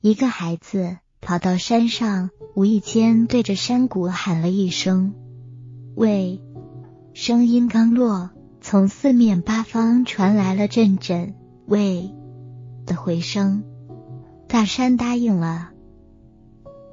[0.00, 5.12] 一个孩子跑到山上，无意间对着山谷喊了一声
[5.96, 6.40] “喂”，
[7.14, 8.30] 声音刚落，
[8.60, 11.34] 从四面八方传来了阵阵
[11.66, 12.14] “喂”
[12.86, 13.64] 的回声。
[14.46, 15.70] 大山答应了。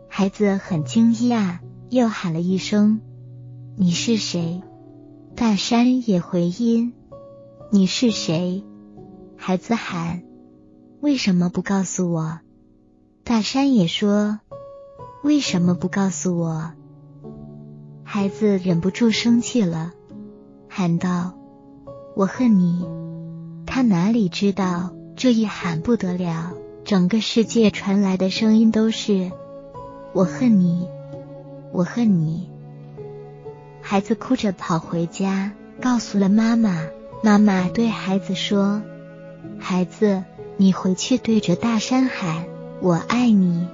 [0.09, 1.59] 孩子很惊讶，
[1.91, 3.01] 又喊了一声
[3.77, 4.63] ：“你是谁？”
[5.37, 6.91] 大山也回音
[7.71, 8.63] ：“你是谁？”
[9.37, 10.23] 孩子喊
[11.01, 12.39] ：“为什么不告诉我？”
[13.25, 14.39] 大山也说
[15.23, 16.73] ：“为什么不告诉我？”
[18.05, 19.93] 孩子忍不住生气了，
[20.69, 21.33] 喊道
[22.15, 22.85] ：“我恨你！”
[23.65, 26.53] 他哪里知道，这一喊不得了，
[26.83, 29.31] 整个世界传来的声音都是
[30.13, 30.87] ：“我恨你，
[31.71, 32.47] 我恨你！”
[33.81, 36.79] 孩子哭着跑回家，告诉了妈妈。
[37.23, 38.83] 妈妈对孩子说
[39.57, 40.23] ：“孩子，
[40.57, 42.45] 你回去对着大山喊。”
[42.81, 43.67] 我爱你，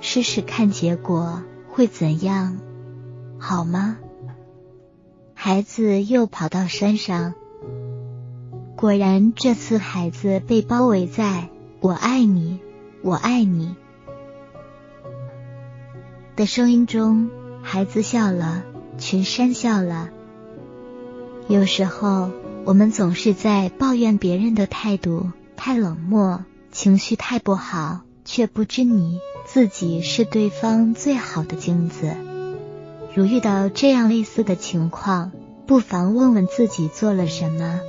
[0.00, 2.58] 试试看结果会怎样，
[3.38, 3.96] 好吗？
[5.34, 7.34] 孩子又跑到山上，
[8.76, 11.48] 果然这次孩子被包围在
[11.80, 12.58] “我爱你，
[13.02, 13.76] 我爱你”
[16.36, 17.30] 的声音中，
[17.62, 18.64] 孩子笑了，
[18.98, 20.10] 群山笑了。
[21.48, 22.30] 有时候，
[22.64, 26.44] 我们总是在抱怨别人的态度太冷漠。
[26.72, 32.16] 情绪太不好，却不知你自己是对方最好的镜子。
[33.14, 35.32] 如遇到这样类似的情况，
[35.66, 37.80] 不妨问问自己做了什么。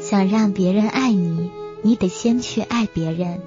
[0.00, 1.50] 想让别人爱你，
[1.82, 3.40] 你得先去爱别人。